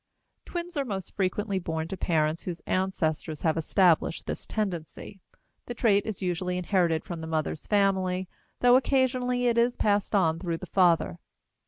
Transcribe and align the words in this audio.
Twins 0.45 0.75
are 0.77 0.83
most 0.83 1.11
frequently 1.15 1.59
born 1.59 1.87
to 1.89 1.95
parents 1.95 2.41
whose 2.41 2.59
ancestors 2.61 3.41
have 3.43 3.55
established 3.55 4.25
this 4.25 4.47
tendency; 4.47 5.19
the 5.67 5.75
trait 5.75 6.07
is 6.07 6.23
usually 6.23 6.57
inherited 6.57 7.03
from 7.05 7.21
the 7.21 7.27
mother's 7.27 7.67
family, 7.67 8.27
though 8.61 8.77
occasionally 8.77 9.45
it 9.45 9.59
is 9.59 9.75
passed 9.75 10.15
on 10.15 10.39
through 10.39 10.57
the 10.57 10.65
father. 10.65 11.19